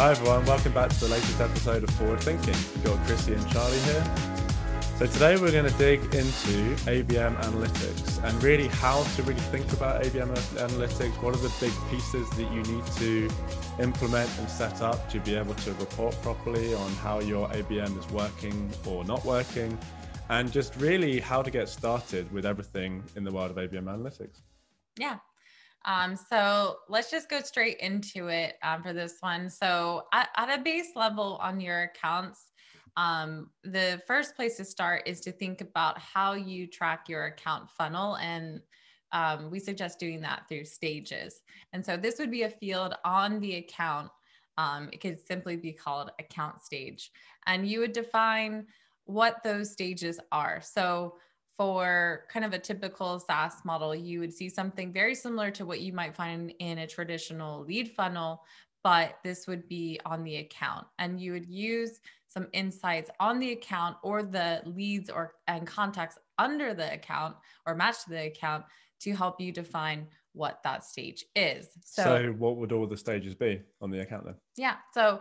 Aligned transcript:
Hi 0.00 0.12
everyone, 0.12 0.46
welcome 0.46 0.72
back 0.72 0.88
to 0.88 1.00
the 1.00 1.08
latest 1.08 1.38
episode 1.42 1.84
of 1.84 1.90
Forward 1.90 2.20
Thinking. 2.20 2.54
We've 2.74 2.84
got 2.84 3.06
Chrissy 3.06 3.34
and 3.34 3.50
Charlie 3.50 3.78
here. 3.80 4.02
So 4.96 5.04
today 5.04 5.36
we're 5.36 5.52
going 5.52 5.70
to 5.70 5.76
dig 5.76 6.00
into 6.14 6.74
ABM 6.86 7.36
analytics 7.42 8.24
and 8.24 8.42
really 8.42 8.68
how 8.68 9.02
to 9.02 9.22
really 9.24 9.42
think 9.52 9.70
about 9.74 10.02
ABM 10.02 10.34
analytics. 10.56 11.22
What 11.22 11.34
are 11.34 11.42
the 11.42 11.52
big 11.60 11.72
pieces 11.90 12.30
that 12.30 12.50
you 12.50 12.62
need 12.62 12.86
to 12.96 13.28
implement 13.78 14.30
and 14.38 14.48
set 14.48 14.80
up 14.80 15.06
to 15.10 15.20
be 15.20 15.34
able 15.34 15.52
to 15.56 15.74
report 15.74 16.16
properly 16.22 16.72
on 16.72 16.90
how 16.92 17.20
your 17.20 17.46
ABM 17.48 17.98
is 17.98 18.08
working 18.08 18.72
or 18.86 19.04
not 19.04 19.22
working, 19.26 19.78
and 20.30 20.50
just 20.50 20.74
really 20.76 21.20
how 21.20 21.42
to 21.42 21.50
get 21.50 21.68
started 21.68 22.32
with 22.32 22.46
everything 22.46 23.04
in 23.16 23.24
the 23.24 23.30
world 23.30 23.50
of 23.50 23.58
ABM 23.58 23.84
analytics. 23.84 24.40
Yeah, 24.96 25.18
um, 25.84 26.16
so 26.16 26.76
let's 26.88 27.10
just 27.10 27.30
go 27.30 27.40
straight 27.40 27.78
into 27.78 28.28
it 28.28 28.56
um, 28.62 28.82
for 28.82 28.92
this 28.92 29.16
one. 29.20 29.48
So 29.48 30.04
at, 30.12 30.28
at, 30.36 30.58
a 30.58 30.62
base 30.62 30.90
level 30.94 31.38
on 31.42 31.60
your 31.60 31.82
accounts, 31.82 32.50
um, 32.96 33.50
the 33.64 34.02
first 34.06 34.36
place 34.36 34.56
to 34.58 34.64
start 34.64 35.04
is 35.06 35.20
to 35.22 35.32
think 35.32 35.60
about 35.60 35.98
how 35.98 36.34
you 36.34 36.66
track 36.66 37.08
your 37.08 37.26
account 37.26 37.70
funnel. 37.70 38.16
And 38.16 38.60
um, 39.12 39.50
we 39.50 39.58
suggest 39.58 39.98
doing 39.98 40.20
that 40.20 40.42
through 40.48 40.64
stages. 40.64 41.40
And 41.72 41.84
so 41.84 41.96
this 41.96 42.18
would 42.18 42.30
be 42.30 42.42
a 42.42 42.50
field 42.50 42.94
on 43.04 43.40
the 43.40 43.56
account. 43.56 44.10
Um, 44.58 44.90
it 44.92 45.00
could 45.00 45.18
simply 45.26 45.56
be 45.56 45.72
called 45.72 46.10
account 46.18 46.62
stage. 46.62 47.10
And 47.46 47.66
you 47.66 47.80
would 47.80 47.92
define 47.92 48.66
what 49.04 49.42
those 49.42 49.72
stages 49.72 50.20
are. 50.30 50.60
So 50.62 51.14
for 51.60 52.24
kind 52.32 52.42
of 52.42 52.54
a 52.54 52.58
typical 52.58 53.20
SaaS 53.20 53.66
model, 53.66 53.94
you 53.94 54.18
would 54.18 54.32
see 54.32 54.48
something 54.48 54.90
very 54.94 55.14
similar 55.14 55.50
to 55.50 55.66
what 55.66 55.82
you 55.82 55.92
might 55.92 56.16
find 56.16 56.54
in 56.58 56.78
a 56.78 56.86
traditional 56.86 57.66
lead 57.66 57.90
funnel, 57.90 58.42
but 58.82 59.18
this 59.22 59.46
would 59.46 59.68
be 59.68 60.00
on 60.06 60.24
the 60.24 60.36
account. 60.36 60.86
And 60.98 61.20
you 61.20 61.32
would 61.32 61.44
use 61.44 62.00
some 62.28 62.46
insights 62.54 63.10
on 63.20 63.38
the 63.38 63.52
account 63.52 63.98
or 64.02 64.22
the 64.22 64.62
leads 64.64 65.10
or 65.10 65.34
and 65.48 65.66
contacts 65.66 66.16
under 66.38 66.72
the 66.72 66.94
account 66.94 67.36
or 67.66 67.74
match 67.74 68.04
to 68.04 68.08
the 68.08 68.28
account 68.28 68.64
to 69.00 69.12
help 69.12 69.38
you 69.38 69.52
define 69.52 70.06
what 70.32 70.62
that 70.64 70.82
stage 70.82 71.26
is. 71.36 71.68
So, 71.84 72.04
so 72.04 72.34
what 72.38 72.56
would 72.56 72.72
all 72.72 72.86
the 72.86 72.96
stages 72.96 73.34
be 73.34 73.60
on 73.82 73.90
the 73.90 74.00
account 74.00 74.24
then? 74.24 74.36
Yeah. 74.56 74.76
So 74.94 75.20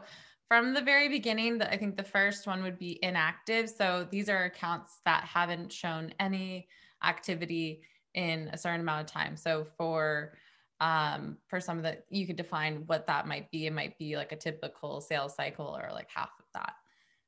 from 0.49 0.73
the 0.73 0.81
very 0.81 1.07
beginning, 1.07 1.61
I 1.61 1.77
think 1.77 1.95
the 1.95 2.03
first 2.03 2.47
one 2.47 2.63
would 2.63 2.79
be 2.79 2.99
inactive. 3.03 3.69
So 3.69 4.07
these 4.09 4.27
are 4.29 4.45
accounts 4.45 4.99
that 5.05 5.23
haven't 5.23 5.71
shown 5.71 6.11
any 6.19 6.67
activity 7.03 7.83
in 8.15 8.49
a 8.51 8.57
certain 8.57 8.81
amount 8.81 9.01
of 9.01 9.07
time. 9.13 9.37
So 9.37 9.65
for 9.77 10.33
um, 10.81 11.37
for 11.47 11.59
some 11.59 11.77
of 11.77 11.83
the, 11.83 11.97
you 12.09 12.25
could 12.25 12.37
define 12.37 12.83
what 12.87 13.05
that 13.07 13.27
might 13.27 13.51
be. 13.51 13.67
It 13.67 13.73
might 13.73 13.97
be 13.97 14.15
like 14.15 14.31
a 14.31 14.37
typical 14.37 15.01
sales 15.01 15.35
cycle 15.35 15.77
or 15.77 15.89
like 15.91 16.07
half 16.13 16.31
of 16.39 16.45
that. 16.53 16.73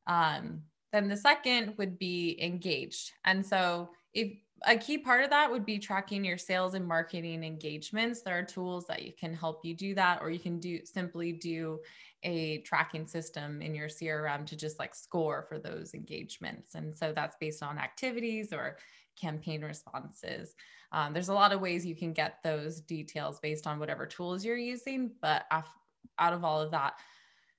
Um, 0.08 0.62
then 0.94 1.10
the 1.10 1.18
second 1.18 1.76
would 1.78 2.00
be 2.00 2.40
engaged. 2.42 3.12
And 3.26 3.46
so 3.46 3.90
if 4.14 4.32
a 4.68 4.78
key 4.78 4.98
part 4.98 5.24
of 5.24 5.30
that 5.32 5.50
would 5.50 5.66
be 5.66 5.80
tracking 5.80 6.24
your 6.24 6.38
sales 6.38 6.76
and 6.76 6.88
marketing 6.88 7.44
engagements. 7.44 8.22
There 8.22 8.38
are 8.38 8.44
tools 8.44 8.86
that 8.88 9.04
you 9.04 9.12
can 9.12 9.34
help 9.34 9.66
you 9.66 9.76
do 9.76 9.96
that, 9.96 10.22
or 10.22 10.30
you 10.30 10.40
can 10.40 10.60
do 10.60 10.80
simply 10.86 11.34
do 11.34 11.80
a 12.24 12.60
tracking 12.60 13.08
system 13.08 13.62
in 13.62 13.74
your 13.74 13.88
CRM 13.88 14.46
to 14.46 14.56
just 14.56 14.78
like 14.78 14.94
score 14.94 15.46
for 15.50 15.58
those 15.58 15.94
engagements. 15.94 16.76
And 16.76 16.96
so 16.96 17.12
that's 17.16 17.36
based 17.40 17.64
on 17.64 17.80
activities 17.80 18.54
or 18.54 18.78
campaign 19.20 19.64
responses. 19.64 20.56
Um, 20.92 21.14
there's 21.14 21.30
a 21.30 21.34
lot 21.34 21.54
of 21.54 21.62
ways 21.62 21.86
you 21.86 21.96
can 21.96 22.14
get 22.14 22.44
those 22.44 22.82
details 22.82 23.40
based 23.40 23.66
on 23.66 23.80
whatever 23.80 24.06
tools 24.06 24.46
you're 24.46 24.58
using, 24.58 25.12
but 25.22 25.46
out 25.52 26.34
of 26.34 26.44
all 26.44 26.62
of 26.62 26.72
that, 26.72 26.94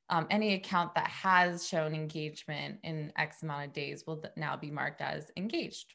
um, 0.09 0.27
any 0.31 0.55
account 0.55 0.95
that 0.95 1.09
has 1.09 1.67
shown 1.67 1.95
engagement 1.95 2.79
in 2.85 3.13
X 3.17 3.43
amount 3.43 3.67
of 3.67 3.73
days 3.73 4.05
will 4.07 4.23
now 4.37 4.57
be 4.57 4.71
marked 4.71 5.01
as 5.01 5.31
engaged. 5.37 5.95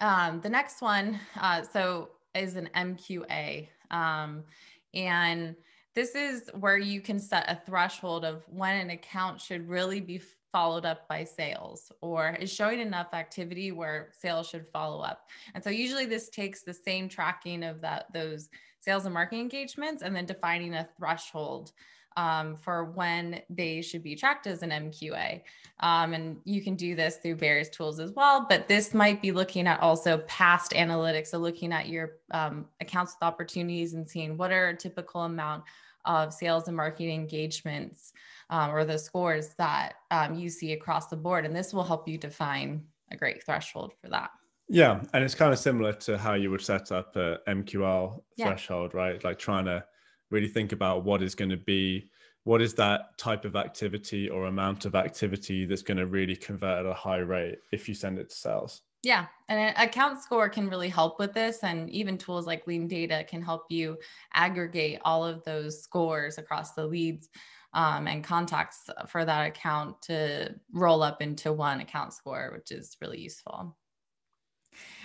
Um, 0.00 0.40
the 0.40 0.48
next 0.48 0.80
one, 0.80 1.18
uh, 1.40 1.62
so 1.62 2.10
is 2.34 2.56
an 2.56 2.68
MQA. 2.76 3.68
Um, 3.90 4.44
and 4.94 5.56
this 5.94 6.14
is 6.14 6.50
where 6.54 6.78
you 6.78 7.00
can 7.00 7.18
set 7.18 7.44
a 7.48 7.60
threshold 7.66 8.24
of 8.24 8.44
when 8.48 8.76
an 8.76 8.90
account 8.90 9.40
should 9.40 9.68
really 9.68 10.00
be 10.00 10.20
followed 10.52 10.86
up 10.86 11.06
by 11.08 11.24
sales 11.24 11.92
or 12.00 12.36
is 12.40 12.52
showing 12.52 12.80
enough 12.80 13.08
activity 13.12 13.72
where 13.72 14.10
sales 14.18 14.48
should 14.48 14.66
follow 14.68 15.00
up. 15.00 15.28
And 15.54 15.62
so 15.62 15.70
usually 15.70 16.06
this 16.06 16.28
takes 16.28 16.62
the 16.62 16.72
same 16.72 17.08
tracking 17.08 17.64
of 17.64 17.80
that 17.82 18.06
those 18.12 18.48
sales 18.80 19.04
and 19.04 19.12
marketing 19.12 19.42
engagements 19.42 20.02
and 20.02 20.14
then 20.14 20.24
defining 20.24 20.74
a 20.74 20.88
threshold 20.96 21.72
um, 22.18 22.56
for 22.56 22.84
when 22.84 23.40
they 23.48 23.80
should 23.80 24.02
be 24.02 24.16
tracked 24.16 24.48
as 24.48 24.64
an 24.64 24.70
MQA. 24.70 25.40
Um, 25.78 26.14
and 26.14 26.36
you 26.44 26.60
can 26.60 26.74
do 26.74 26.96
this 26.96 27.18
through 27.18 27.36
various 27.36 27.68
tools 27.68 28.00
as 28.00 28.10
well, 28.10 28.44
but 28.48 28.66
this 28.66 28.92
might 28.92 29.22
be 29.22 29.30
looking 29.30 29.68
at 29.68 29.78
also 29.78 30.18
past 30.26 30.72
analytics. 30.72 31.28
So 31.28 31.38
looking 31.38 31.72
at 31.72 31.88
your 31.88 32.16
um, 32.32 32.66
accounts 32.80 33.14
with 33.14 33.22
opportunities 33.24 33.94
and 33.94 34.10
seeing 34.10 34.36
what 34.36 34.50
are 34.50 34.70
a 34.70 34.76
typical 34.76 35.22
amount 35.22 35.62
of 36.06 36.34
sales 36.34 36.66
and 36.66 36.76
marketing 36.76 37.20
engagements 37.20 38.12
um, 38.50 38.72
or 38.72 38.84
the 38.84 38.98
scores 38.98 39.54
that 39.56 39.94
um, 40.10 40.34
you 40.34 40.50
see 40.50 40.72
across 40.72 41.06
the 41.06 41.16
board. 41.16 41.46
And 41.46 41.54
this 41.54 41.72
will 41.72 41.84
help 41.84 42.08
you 42.08 42.18
define 42.18 42.82
a 43.12 43.16
great 43.16 43.44
threshold 43.44 43.92
for 44.02 44.08
that. 44.08 44.30
Yeah. 44.68 45.04
And 45.14 45.22
it's 45.22 45.36
kind 45.36 45.52
of 45.52 45.58
similar 45.60 45.92
to 45.92 46.18
how 46.18 46.34
you 46.34 46.50
would 46.50 46.62
set 46.62 46.90
up 46.90 47.14
a 47.14 47.38
MQL 47.46 48.22
yeah. 48.36 48.46
threshold, 48.46 48.92
right? 48.92 49.22
Like 49.22 49.38
trying 49.38 49.66
to 49.66 49.84
really 50.30 50.48
think 50.48 50.72
about 50.72 51.04
what 51.04 51.22
is 51.22 51.34
going 51.34 51.50
to 51.50 51.56
be 51.56 52.10
what 52.44 52.62
is 52.62 52.72
that 52.74 53.18
type 53.18 53.44
of 53.44 53.56
activity 53.56 54.30
or 54.30 54.46
amount 54.46 54.86
of 54.86 54.94
activity 54.94 55.66
that's 55.66 55.82
going 55.82 55.98
to 55.98 56.06
really 56.06 56.36
convert 56.36 56.78
at 56.78 56.86
a 56.86 56.94
high 56.94 57.18
rate 57.18 57.58
if 57.72 57.88
you 57.88 57.94
send 57.94 58.18
it 58.18 58.30
to 58.30 58.34
sales 58.34 58.82
yeah, 59.02 59.26
and 59.48 59.60
an 59.60 59.74
account 59.76 60.20
score 60.20 60.48
can 60.48 60.68
really 60.68 60.88
help 60.88 61.18
with 61.18 61.32
this. 61.32 61.62
And 61.62 61.88
even 61.90 62.18
tools 62.18 62.46
like 62.46 62.66
LeanData 62.66 63.28
can 63.28 63.42
help 63.42 63.66
you 63.68 63.96
aggregate 64.34 65.00
all 65.04 65.24
of 65.24 65.44
those 65.44 65.82
scores 65.82 66.36
across 66.38 66.72
the 66.72 66.84
leads 66.84 67.28
um, 67.74 68.08
and 68.08 68.24
contacts 68.24 68.90
for 69.06 69.24
that 69.24 69.46
account 69.46 70.02
to 70.02 70.54
roll 70.72 71.02
up 71.02 71.22
into 71.22 71.52
one 71.52 71.80
account 71.80 72.12
score, 72.12 72.50
which 72.52 72.72
is 72.72 72.96
really 73.00 73.20
useful. 73.20 73.76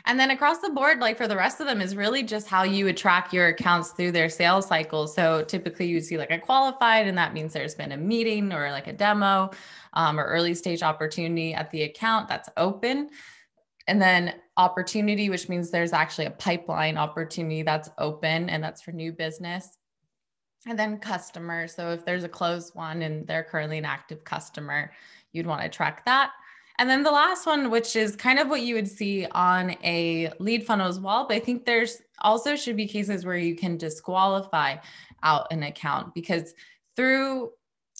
And 0.06 0.20
then 0.20 0.32
across 0.32 0.60
the 0.60 0.70
board, 0.70 1.00
like 1.00 1.18
for 1.18 1.30
the 1.30 1.36
rest 1.36 1.62
of 1.62 1.68
them, 1.68 1.80
is 1.80 1.96
really 1.96 2.24
just 2.24 2.48
how 2.48 2.64
you 2.64 2.86
would 2.86 2.98
track 2.98 3.32
your 3.32 3.48
accounts 3.48 3.92
through 3.92 4.12
their 4.12 4.28
sales 4.28 4.68
cycle. 4.68 5.08
So 5.08 5.44
typically 5.44 5.88
you 5.88 6.02
see 6.02 6.18
like 6.18 6.32
a 6.32 6.40
qualified, 6.40 7.08
and 7.08 7.18
that 7.18 7.34
means 7.34 7.54
there's 7.54 7.76
been 7.76 7.94
a 7.94 7.98
meeting 7.98 8.52
or 8.52 8.70
like 8.72 8.88
a 8.88 8.94
demo 8.94 9.52
um, 9.94 10.20
or 10.20 10.26
early 10.26 10.56
stage 10.56 10.84
opportunity 10.84 11.54
at 11.54 11.72
the 11.72 11.84
account 11.84 12.28
that's 12.28 12.50
open 12.58 13.10
and 13.88 14.02
then 14.02 14.36
opportunity, 14.58 15.30
which 15.30 15.50
means 15.50 15.70
there's 15.70 15.94
actually 15.94 16.26
a 16.26 16.32
pipeline 16.32 16.98
opportunity 16.98 17.64
that's 17.64 17.90
open 17.98 18.50
and 18.50 18.64
that's 18.64 18.82
for 18.82 18.92
new 18.92 19.12
business. 19.12 19.78
And 20.66 20.80
then 20.80 20.98
customer. 21.00 21.68
So 21.68 21.92
if 21.92 22.06
there's 22.06 22.24
a 22.24 22.30
closed 22.30 22.74
won 22.76 23.02
and 23.02 23.28
they're 23.28 23.44
currently 23.44 23.78
an 23.78 23.86
active 23.86 24.24
customer, 24.24 24.92
you'd 25.34 25.48
want 25.48 25.62
to 25.62 25.70
track 25.70 26.06
that. 26.06 26.32
And 26.80 26.90
then 26.90 27.04
the 27.04 27.12
last 27.12 27.46
one, 27.46 27.70
which 27.70 27.96
is 27.96 28.16
kind 28.16 28.40
of 28.40 28.50
what 28.50 28.62
you 28.62 28.76
would 28.76 28.88
see 28.88 29.28
on 29.32 29.72
a 29.84 30.32
lead 30.40 30.66
funnel 30.66 30.88
as 30.88 31.00
well. 31.00 31.28
But 31.28 31.38
I 31.38 31.40
think 31.40 31.66
there's 31.66 32.02
also 32.22 32.56
should 32.56 32.76
be 32.76 32.88
cases 32.88 33.26
where 33.26 33.38
you 33.38 33.56
can 33.56 33.78
disqualify 33.78 34.78
out 35.22 35.48
an 35.52 35.64
account 35.64 36.14
because 36.14 36.54
through 36.96 37.52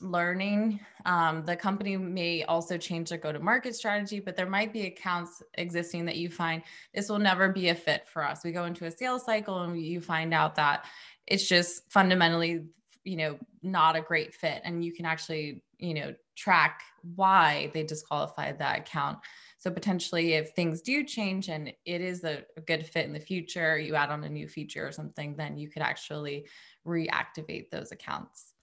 learning. 0.02 0.80
Um, 1.06 1.46
the 1.46 1.56
company 1.56 1.98
may 1.98 2.44
also 2.44 2.78
change 2.78 3.10
their 3.10 3.18
go 3.18 3.32
to 3.32 3.40
market 3.40 3.76
strategy, 3.76 4.20
but 4.20 4.36
there 4.36 4.50
might 4.50 4.74
be 4.74 4.88
accounts 4.88 5.42
existing 5.56 6.06
that 6.06 6.18
you 6.18 6.30
find 6.30 6.64
this 6.94 7.10
will 7.10 7.20
never 7.20 7.50
be 7.50 7.70
a 7.70 7.76
fit 7.76 8.08
for 8.08 8.24
us. 8.24 8.44
We 8.44 8.52
go 8.52 8.66
into 8.66 8.86
a 8.86 8.92
sales 8.92 9.24
cycle 9.24 9.62
and 9.62 9.80
you 9.80 10.02
find 10.02 10.34
out 10.34 10.56
that 10.56 10.86
it's 11.28 11.48
just 11.48 11.90
fundamentally, 11.92 12.66
you 13.04 13.18
know, 13.18 13.38
not 13.62 13.96
a 13.96 14.02
great 14.02 14.34
fit. 14.34 14.62
And 14.64 14.84
you 14.84 14.94
can 14.94 15.06
actually, 15.06 15.64
you 15.78 15.94
know, 15.94 16.14
track 16.36 16.82
why 17.16 17.70
they 17.74 17.84
disqualified 17.84 18.60
that 18.60 18.80
account. 18.80 19.20
So 19.58 19.72
potentially, 19.72 20.34
if 20.34 20.52
things 20.52 20.82
do 20.82 21.04
change 21.04 21.50
and 21.50 21.70
it 21.86 22.02
is 22.02 22.24
a, 22.24 22.44
a 22.58 22.62
good 22.62 22.86
fit 22.86 23.06
in 23.06 23.14
the 23.14 23.20
future, 23.20 23.78
you 23.78 23.96
add 23.96 24.10
on 24.10 24.24
a 24.24 24.30
new 24.30 24.48
feature 24.48 24.86
or 24.86 24.92
something, 24.92 25.36
then 25.36 25.58
you 25.58 25.70
could 25.70 25.82
actually 25.82 26.48
reactivate 26.86 27.70
those 27.70 27.92
accounts. 27.92 28.54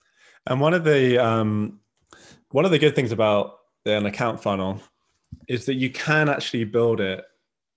And 0.47 0.61
one 0.61 0.75
of 0.75 0.85
the 0.85 1.19
um, 1.19 1.81
one 2.51 2.65
of 2.65 2.71
the 2.71 2.79
good 2.79 2.95
things 2.95 3.13
about 3.13 3.59
an 3.87 4.07
account 4.07 4.43
funnel 4.43 4.81
is 5.49 5.65
that 5.67 5.75
you 5.75 5.91
can 5.91 6.29
actually 6.29 6.65
build 6.65 7.01
it 7.01 7.25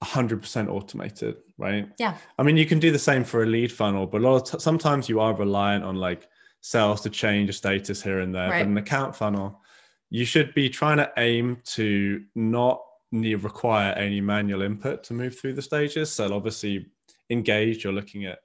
100% 0.04 0.70
automated, 0.70 1.38
right? 1.58 1.88
Yeah. 1.98 2.18
I 2.38 2.44
mean, 2.44 2.58
you 2.58 2.66
can 2.66 2.80
do 2.80 2.92
the 2.92 3.00
same 3.00 3.24
for 3.24 3.44
a 3.44 3.46
lead 3.46 3.72
funnel, 3.72 4.06
but 4.06 4.22
a 4.22 4.24
lot 4.24 4.36
of 4.36 4.52
t- 4.52 4.60
sometimes 4.60 5.08
you 5.08 5.20
are 5.20 5.34
reliant 5.34 5.84
on 5.84 5.96
like 5.96 6.28
sales 6.64 7.02
to 7.02 7.10
change 7.10 7.50
a 7.50 7.54
status 7.54 8.02
here 8.02 8.22
and 8.22 8.34
there. 8.34 8.50
Right. 8.50 8.60
But 8.62 8.70
an 8.70 8.78
account 8.78 9.14
funnel, 9.16 9.62
you 10.10 10.24
should 10.24 10.54
be 10.54 10.70
trying 10.70 10.98
to 10.98 11.12
aim 11.18 11.58
to 11.66 12.24
not 12.36 12.82
need 13.12 13.44
require 13.44 13.92
any 13.94 14.22
manual 14.22 14.62
input 14.62 15.04
to 15.04 15.14
move 15.14 15.38
through 15.38 15.54
the 15.54 15.62
stages. 15.62 16.10
So 16.10 16.34
obviously, 16.34 16.88
engaged, 17.30 17.84
you're 17.84 17.92
looking 17.94 18.26
at 18.26 18.40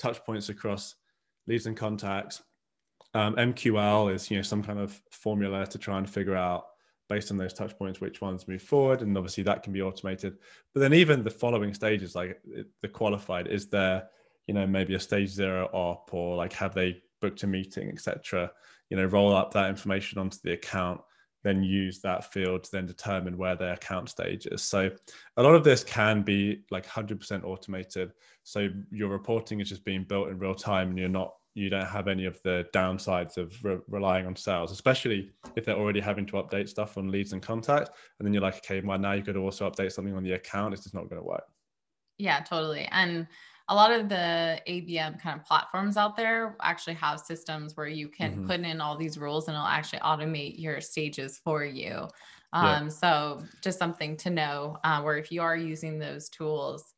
touch 0.00 0.22
points 0.24 0.48
across 0.48 0.96
leads 1.46 1.66
and 1.66 1.76
contacts, 1.76 2.42
Um, 3.14 3.36
MQL 3.36 4.12
is 4.14 4.30
you 4.30 4.36
know 4.36 4.42
some 4.42 4.62
kind 4.62 4.80
of 4.80 5.00
formula 5.10 5.64
to 5.66 5.78
try 5.78 5.96
and 5.98 6.10
figure 6.10 6.36
out 6.36 6.64
based 7.08 7.30
on 7.30 7.36
those 7.36 7.54
touch 7.54 7.76
points 7.76 8.00
which 8.00 8.20
ones 8.20 8.48
move 8.48 8.62
forward, 8.62 9.02
and 9.02 9.16
obviously 9.16 9.44
that 9.44 9.62
can 9.62 9.72
be 9.72 9.82
automated. 9.82 10.38
But 10.74 10.80
then 10.80 10.92
even 10.92 11.22
the 11.22 11.30
following 11.30 11.72
stages, 11.72 12.16
like 12.16 12.40
the 12.82 12.88
qualified, 12.88 13.46
is 13.46 13.68
there 13.68 14.08
you 14.48 14.54
know 14.54 14.66
maybe 14.66 14.94
a 14.94 15.00
stage 15.00 15.28
zero 15.28 15.68
op 15.72 16.12
or 16.12 16.36
like 16.36 16.52
have 16.54 16.74
they 16.74 17.00
booked 17.20 17.42
a 17.42 17.46
meeting, 17.46 17.88
etc. 17.88 18.50
You 18.88 18.96
know, 18.96 19.04
roll 19.04 19.34
up 19.34 19.52
that 19.54 19.68
information 19.68 20.18
onto 20.18 20.38
the 20.42 20.52
account 20.52 21.00
then 21.42 21.62
use 21.62 22.00
that 22.00 22.32
field 22.32 22.64
to 22.64 22.70
then 22.70 22.86
determine 22.86 23.38
where 23.38 23.56
their 23.56 23.74
account 23.74 24.08
stage 24.08 24.46
is. 24.46 24.62
So 24.62 24.90
a 25.36 25.42
lot 25.42 25.54
of 25.54 25.64
this 25.64 25.82
can 25.82 26.22
be 26.22 26.62
like 26.70 26.86
100% 26.86 27.44
automated. 27.44 28.12
So 28.42 28.68
your 28.90 29.08
reporting 29.08 29.60
is 29.60 29.68
just 29.68 29.84
being 29.84 30.04
built 30.04 30.28
in 30.28 30.38
real 30.38 30.54
time 30.54 30.90
and 30.90 30.98
you're 30.98 31.08
not 31.08 31.34
you 31.54 31.68
don't 31.68 31.84
have 31.84 32.06
any 32.06 32.26
of 32.26 32.40
the 32.44 32.64
downsides 32.72 33.36
of 33.36 33.52
re- 33.64 33.80
relying 33.88 34.24
on 34.24 34.36
sales, 34.36 34.70
especially 34.70 35.32
if 35.56 35.64
they're 35.64 35.76
already 35.76 35.98
having 35.98 36.24
to 36.24 36.34
update 36.34 36.68
stuff 36.68 36.96
on 36.96 37.10
leads 37.10 37.32
and 37.32 37.42
contacts. 37.42 37.90
And 38.18 38.26
then 38.26 38.32
you're 38.32 38.42
like, 38.42 38.58
okay, 38.58 38.80
well, 38.80 39.00
now 39.00 39.12
you 39.12 39.22
could 39.24 39.36
also 39.36 39.68
update 39.68 39.90
something 39.90 40.14
on 40.14 40.22
the 40.22 40.34
account. 40.34 40.74
It's 40.74 40.84
just 40.84 40.94
not 40.94 41.10
going 41.10 41.20
to 41.20 41.26
work. 41.26 41.42
Yeah, 42.18 42.38
totally. 42.40 42.88
And 42.92 43.26
a 43.70 43.74
lot 43.74 43.92
of 43.92 44.08
the 44.08 44.60
ABM 44.68 45.20
kind 45.20 45.38
of 45.38 45.46
platforms 45.46 45.96
out 45.96 46.16
there 46.16 46.56
actually 46.60 46.94
have 46.94 47.20
systems 47.20 47.76
where 47.76 47.86
you 47.86 48.08
can 48.08 48.32
mm-hmm. 48.32 48.46
put 48.48 48.60
in 48.60 48.80
all 48.80 48.96
these 48.98 49.16
rules 49.16 49.46
and 49.46 49.54
it'll 49.54 49.66
actually 49.66 50.00
automate 50.00 50.58
your 50.58 50.80
stages 50.80 51.40
for 51.42 51.64
you. 51.64 52.08
Um, 52.52 52.84
yeah. 52.84 52.88
So 52.88 53.42
just 53.62 53.78
something 53.78 54.16
to 54.18 54.30
know 54.30 54.76
uh, 54.82 55.00
where 55.02 55.16
if 55.16 55.30
you 55.30 55.40
are 55.40 55.56
using 55.56 56.00
those 56.00 56.28
tools, 56.28 56.94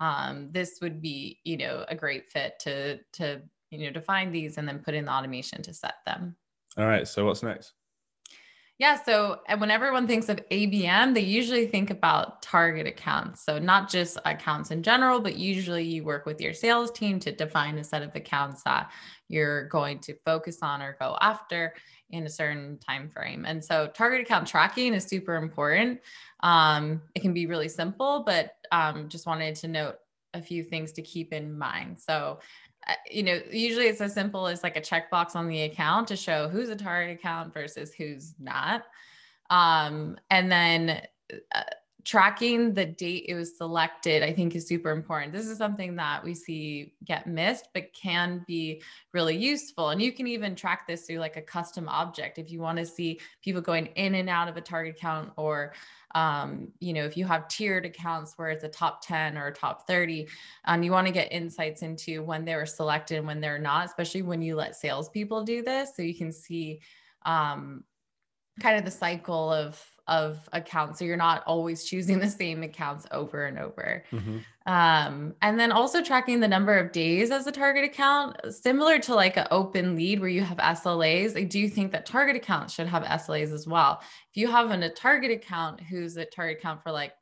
um, 0.00 0.48
this 0.50 0.78
would 0.80 1.02
be, 1.02 1.40
you 1.44 1.58
know, 1.58 1.84
a 1.88 1.94
great 1.94 2.30
fit 2.32 2.58
to, 2.60 2.98
to, 3.12 3.42
you 3.70 3.84
know, 3.84 3.90
define 3.90 4.32
these 4.32 4.56
and 4.56 4.66
then 4.66 4.78
put 4.78 4.94
in 4.94 5.04
the 5.04 5.12
automation 5.12 5.60
to 5.60 5.74
set 5.74 5.96
them. 6.06 6.34
All 6.78 6.86
right. 6.86 7.06
So 7.06 7.26
what's 7.26 7.42
next? 7.42 7.74
Yeah. 8.78 9.00
So 9.00 9.40
when 9.58 9.70
everyone 9.70 10.08
thinks 10.08 10.28
of 10.28 10.40
ABM, 10.50 11.14
they 11.14 11.20
usually 11.20 11.66
think 11.68 11.90
about 11.90 12.42
target 12.42 12.88
accounts. 12.88 13.44
So 13.44 13.60
not 13.60 13.88
just 13.88 14.18
accounts 14.24 14.72
in 14.72 14.82
general, 14.82 15.20
but 15.20 15.36
usually 15.36 15.84
you 15.84 16.02
work 16.02 16.26
with 16.26 16.40
your 16.40 16.52
sales 16.52 16.90
team 16.90 17.20
to 17.20 17.30
define 17.30 17.78
a 17.78 17.84
set 17.84 18.02
of 18.02 18.14
accounts 18.16 18.64
that 18.64 18.90
you're 19.28 19.68
going 19.68 20.00
to 20.00 20.14
focus 20.24 20.58
on 20.60 20.82
or 20.82 20.96
go 21.00 21.16
after 21.20 21.74
in 22.10 22.26
a 22.26 22.30
certain 22.30 22.78
time 22.78 23.08
frame. 23.08 23.44
And 23.46 23.64
so 23.64 23.86
target 23.94 24.22
account 24.22 24.48
tracking 24.48 24.92
is 24.92 25.04
super 25.04 25.36
important. 25.36 26.00
Um, 26.40 27.00
it 27.14 27.20
can 27.20 27.32
be 27.32 27.46
really 27.46 27.68
simple, 27.68 28.24
but 28.26 28.56
um, 28.72 29.08
just 29.08 29.26
wanted 29.26 29.54
to 29.56 29.68
note 29.68 29.96
a 30.34 30.42
few 30.42 30.64
things 30.64 30.92
to 30.92 31.02
keep 31.02 31.32
in 31.32 31.56
mind. 31.56 31.98
So 31.98 32.40
you 33.10 33.22
know, 33.22 33.40
usually 33.50 33.86
it's 33.86 34.00
as 34.00 34.12
simple 34.12 34.46
as 34.46 34.62
like 34.62 34.76
a 34.76 34.80
checkbox 34.80 35.34
on 35.36 35.48
the 35.48 35.62
account 35.62 36.08
to 36.08 36.16
show 36.16 36.48
who's 36.48 36.68
a 36.68 36.76
target 36.76 37.18
account 37.18 37.52
versus 37.52 37.92
who's 37.94 38.34
not. 38.38 38.84
Um, 39.50 40.16
and 40.30 40.50
then 40.50 41.02
uh, 41.54 41.62
tracking 42.04 42.74
the 42.74 42.84
date 42.84 43.24
it 43.28 43.34
was 43.34 43.56
selected, 43.56 44.22
I 44.22 44.32
think 44.32 44.54
is 44.54 44.68
super 44.68 44.90
important. 44.90 45.32
This 45.32 45.46
is 45.46 45.56
something 45.56 45.96
that 45.96 46.22
we 46.22 46.34
see 46.34 46.92
get 47.04 47.26
missed, 47.26 47.68
but 47.72 47.92
can 47.94 48.44
be 48.46 48.82
really 49.12 49.36
useful. 49.36 49.88
And 49.88 50.02
you 50.02 50.12
can 50.12 50.26
even 50.26 50.54
track 50.54 50.86
this 50.86 51.06
through 51.06 51.18
like 51.18 51.36
a 51.36 51.42
custom 51.42 51.88
object 51.88 52.38
if 52.38 52.50
you 52.50 52.60
want 52.60 52.78
to 52.78 52.86
see 52.86 53.20
people 53.42 53.62
going 53.62 53.86
in 53.96 54.16
and 54.16 54.28
out 54.28 54.48
of 54.48 54.56
a 54.56 54.60
target 54.60 54.96
account 54.96 55.32
or 55.36 55.72
um, 56.14 56.68
you 56.78 56.92
know, 56.92 57.04
if 57.04 57.16
you 57.16 57.24
have 57.24 57.48
tiered 57.48 57.84
accounts 57.84 58.34
where 58.36 58.50
it's 58.50 58.62
a 58.62 58.68
top 58.68 59.04
10 59.04 59.36
or 59.36 59.48
a 59.48 59.52
top 59.52 59.84
30, 59.88 60.28
um, 60.64 60.82
you 60.84 60.92
want 60.92 61.08
to 61.08 61.12
get 61.12 61.32
insights 61.32 61.82
into 61.82 62.22
when 62.22 62.44
they 62.44 62.54
were 62.54 62.66
selected 62.66 63.18
and 63.18 63.26
when 63.26 63.40
they're 63.40 63.58
not, 63.58 63.86
especially 63.86 64.22
when 64.22 64.40
you 64.40 64.54
let 64.54 64.76
salespeople 64.76 65.42
do 65.42 65.62
this. 65.62 65.96
So 65.96 66.02
you 66.02 66.14
can 66.14 66.30
see 66.30 66.80
um, 67.26 67.82
kind 68.60 68.78
of 68.78 68.84
the 68.84 68.92
cycle 68.92 69.52
of 69.52 69.84
of 70.06 70.48
accounts 70.52 70.98
so 70.98 71.04
you're 71.04 71.16
not 71.16 71.42
always 71.46 71.84
choosing 71.84 72.18
the 72.18 72.28
same 72.30 72.62
accounts 72.62 73.06
over 73.10 73.46
and 73.46 73.58
over. 73.58 74.04
Mm-hmm. 74.12 74.38
um, 74.70 75.34
and 75.40 75.58
then 75.58 75.72
also 75.72 76.02
tracking 76.02 76.40
the 76.40 76.48
number 76.48 76.76
of 76.76 76.92
days 76.92 77.30
as 77.30 77.46
a 77.46 77.52
target 77.52 77.84
account 77.84 78.36
similar 78.52 78.98
to 79.00 79.14
like 79.14 79.36
an 79.36 79.46
open 79.50 79.96
lead 79.96 80.20
where 80.20 80.28
you 80.28 80.42
have 80.42 80.58
slas 80.76 81.36
i 81.36 81.42
do 81.42 81.68
think 81.68 81.92
that 81.92 82.06
target 82.06 82.36
accounts 82.36 82.74
should 82.74 82.86
have 82.86 83.04
slas 83.20 83.50
as 83.50 83.66
well. 83.66 84.00
If 84.02 84.36
you 84.36 84.48
have 84.48 84.70
an, 84.70 84.82
a 84.82 84.90
target 84.90 85.30
account 85.30 85.80
who's 85.80 86.16
a 86.16 86.24
target 86.24 86.58
account 86.58 86.82
for 86.82 86.92
like 86.92 87.12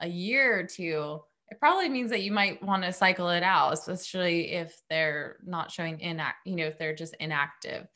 a 0.00 0.08
year 0.08 0.58
or 0.58 0.64
two 0.64 1.20
it 1.50 1.58
probably 1.58 1.88
means 1.88 2.10
that 2.10 2.22
you 2.22 2.30
might 2.30 2.62
want 2.62 2.84
to 2.84 2.92
cycle 2.92 3.28
it 3.30 3.42
out 3.42 3.72
especially 3.72 4.52
if 4.52 4.80
they're 4.88 5.36
not 5.44 5.70
showing 5.70 5.98
inact 5.98 6.34
you 6.46 6.56
know 6.56 6.66
if 6.66 6.78
they're 6.78 6.94
just 6.94 7.14
inactive 7.20 7.86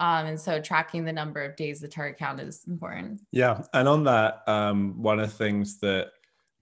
um, 0.00 0.26
and 0.26 0.40
so 0.40 0.60
tracking 0.60 1.04
the 1.04 1.12
number 1.12 1.42
of 1.44 1.54
days 1.56 1.78
the 1.78 1.86
target 1.86 2.18
count 2.18 2.40
is 2.40 2.64
important. 2.66 3.20
Yeah. 3.32 3.62
And 3.74 3.86
on 3.86 4.02
that, 4.04 4.42
um, 4.48 5.00
one 5.00 5.20
of 5.20 5.28
the 5.30 5.36
things 5.36 5.78
that 5.80 6.08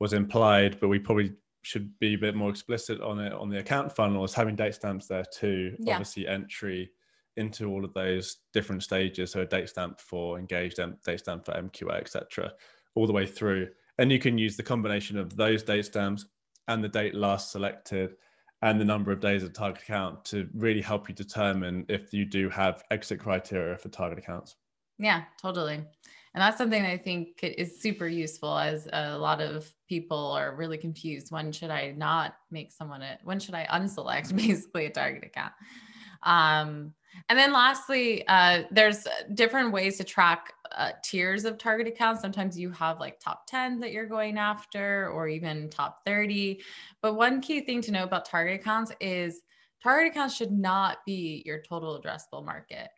was 0.00 0.12
implied, 0.12 0.78
but 0.80 0.88
we 0.88 0.98
probably 0.98 1.32
should 1.62 1.96
be 2.00 2.14
a 2.14 2.18
bit 2.18 2.34
more 2.34 2.50
explicit 2.50 3.00
on 3.00 3.20
it 3.20 3.32
on 3.32 3.48
the 3.48 3.58
account 3.58 3.94
funnel 3.94 4.24
is 4.24 4.34
having 4.34 4.56
date 4.56 4.74
stamps 4.74 5.06
there 5.06 5.24
too. 5.32 5.76
Yeah. 5.78 5.94
Obviously, 5.94 6.26
entry 6.26 6.90
into 7.36 7.70
all 7.70 7.84
of 7.84 7.94
those 7.94 8.38
different 8.52 8.82
stages. 8.82 9.30
So 9.30 9.42
a 9.42 9.46
date 9.46 9.68
stamp 9.68 10.00
for 10.00 10.40
engaged, 10.40 10.80
and 10.80 11.00
date 11.02 11.20
stamp 11.20 11.44
for 11.44 11.52
MQA, 11.52 12.00
etc., 12.00 12.52
all 12.96 13.06
the 13.06 13.12
way 13.12 13.24
through. 13.24 13.68
And 13.98 14.10
you 14.10 14.18
can 14.18 14.36
use 14.36 14.56
the 14.56 14.64
combination 14.64 15.16
of 15.16 15.36
those 15.36 15.62
date 15.62 15.84
stamps 15.84 16.26
and 16.66 16.82
the 16.82 16.88
date 16.88 17.14
last 17.14 17.52
selected 17.52 18.16
and 18.62 18.80
the 18.80 18.84
number 18.84 19.12
of 19.12 19.20
days 19.20 19.42
of 19.42 19.52
target 19.52 19.82
account 19.82 20.24
to 20.26 20.48
really 20.54 20.80
help 20.80 21.08
you 21.08 21.14
determine 21.14 21.86
if 21.88 22.12
you 22.12 22.24
do 22.24 22.48
have 22.48 22.82
exit 22.90 23.20
criteria 23.20 23.76
for 23.76 23.88
target 23.88 24.18
accounts. 24.18 24.56
Yeah, 24.98 25.22
totally. 25.40 25.74
And 26.34 26.42
that's 26.42 26.58
something 26.58 26.84
I 26.84 26.98
think 26.98 27.40
is 27.42 27.80
super 27.80 28.06
useful 28.06 28.58
as 28.58 28.88
a 28.92 29.16
lot 29.16 29.40
of 29.40 29.72
people 29.88 30.32
are 30.32 30.54
really 30.54 30.76
confused. 30.76 31.30
When 31.30 31.52
should 31.52 31.70
I 31.70 31.92
not 31.96 32.34
make 32.50 32.72
someone 32.72 33.02
a, 33.02 33.18
when 33.22 33.40
should 33.40 33.54
I 33.54 33.66
unselect 33.66 34.34
basically 34.36 34.86
a 34.86 34.90
target 34.90 35.24
account? 35.24 35.52
Um, 36.24 36.94
and 37.28 37.38
then 37.38 37.52
lastly, 37.52 38.26
uh, 38.28 38.62
there's 38.70 39.06
different 39.34 39.72
ways 39.72 39.96
to 39.98 40.04
track 40.04 40.52
uh, 40.76 40.92
tiers 41.02 41.44
of 41.44 41.58
target 41.58 41.86
accounts. 41.86 42.20
Sometimes 42.20 42.58
you 42.58 42.70
have 42.70 43.00
like 43.00 43.20
top 43.20 43.46
10 43.46 43.80
that 43.80 43.92
you're 43.92 44.06
going 44.06 44.38
after, 44.38 45.10
or 45.10 45.28
even 45.28 45.70
top 45.70 46.00
30. 46.04 46.60
But 47.02 47.14
one 47.14 47.40
key 47.40 47.60
thing 47.60 47.80
to 47.82 47.92
know 47.92 48.04
about 48.04 48.24
target 48.24 48.60
accounts 48.60 48.92
is 49.00 49.42
target 49.82 50.12
accounts 50.12 50.34
should 50.34 50.52
not 50.52 50.98
be 51.06 51.42
your 51.46 51.62
total 51.62 52.00
addressable 52.00 52.44
market 52.44 52.88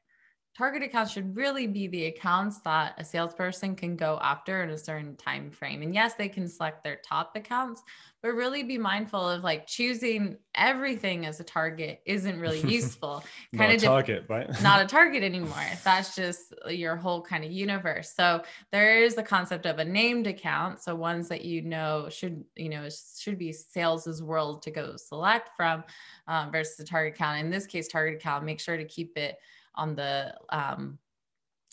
target 0.57 0.83
accounts 0.83 1.13
should 1.13 1.37
really 1.37 1.67
be 1.67 1.87
the 1.87 2.07
accounts 2.07 2.59
that 2.61 2.95
a 2.99 3.05
salesperson 3.05 3.75
can 3.77 3.97
go 3.97 4.19
after 4.23 4.63
in 4.63 4.71
a 4.71 4.79
certain 4.79 5.17
time 5.17 5.51
frame. 5.51 5.83
And 5.83 5.95
yes 5.95 6.15
they 6.15 6.29
can 6.29 6.49
select 6.49 6.83
their 6.83 6.97
top 6.97 7.37
accounts 7.37 7.83
but 8.23 8.33
really 8.33 8.63
be 8.63 8.77
mindful 8.77 9.27
of 9.27 9.43
like 9.43 9.67
choosing 9.67 10.37
everything 10.55 11.25
as 11.25 11.41
a 11.41 11.45
target 11.45 12.03
isn't 12.05 12.39
really 12.39 12.61
useful. 12.69 13.25
Kind 13.57 13.73
of 13.73 13.83
target 13.83 14.27
right 14.29 14.49
not 14.63 14.83
a 14.83 14.87
target 14.87 15.23
anymore 15.23 15.51
that's 15.85 16.15
just 16.15 16.53
your 16.69 16.97
whole 16.97 17.23
kind 17.23 17.45
of 17.45 17.51
universe. 17.51 18.13
So 18.15 18.43
there 18.73 19.03
is 19.03 19.15
the 19.15 19.23
concept 19.23 19.67
of 19.67 19.79
a 19.79 19.85
named 19.85 20.27
account 20.27 20.83
so 20.83 20.95
ones 20.95 21.29
that 21.29 21.45
you 21.45 21.63
know 21.63 22.09
should 22.11 22.45
you 22.57 22.69
know 22.69 22.89
should 23.19 23.39
be 23.39 23.53
sales's 23.53 24.23
world 24.23 24.63
to 24.63 24.71
go 24.71 24.97
select 24.97 25.51
from 25.57 25.85
um, 26.27 26.51
versus 26.51 26.77
the 26.77 26.85
target 26.85 27.15
account. 27.15 27.39
In 27.39 27.51
this 27.51 27.67
case 27.67 27.89
target 27.89 28.17
account 28.17 28.45
make 28.45 28.61
sure 28.61 28.77
to 28.77 28.85
keep 28.85 29.17
it 29.17 29.39
on 29.75 29.95
the 29.95 30.35
um, 30.51 30.99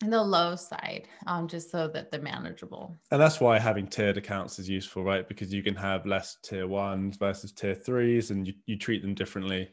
the 0.01 0.21
low 0.21 0.55
side, 0.55 1.07
um, 1.25 1.47
just 1.47 1.71
so 1.71 1.87
that 1.87 2.11
they're 2.11 2.21
manageable. 2.21 2.95
And 3.09 3.19
that's 3.19 3.39
why 3.39 3.57
having 3.57 3.87
tiered 3.87 4.17
accounts 4.17 4.59
is 4.59 4.69
useful, 4.69 5.03
right? 5.03 5.27
Because 5.27 5.51
you 5.51 5.63
can 5.63 5.75
have 5.75 6.05
less 6.05 6.37
tier 6.43 6.67
ones 6.67 7.17
versus 7.17 7.51
tier 7.51 7.73
threes, 7.73 8.29
and 8.29 8.47
you, 8.47 8.53
you 8.67 8.77
treat 8.77 9.01
them 9.01 9.15
differently 9.15 9.69